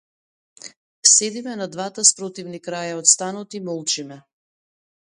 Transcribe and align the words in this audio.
Седиме 1.09 1.53
на 1.61 1.67
двата 1.75 2.07
спротивни 2.13 2.63
краја 2.71 2.99
од 3.03 3.13
станот 3.13 3.57
и 3.61 3.65
молчиме. 3.71 4.21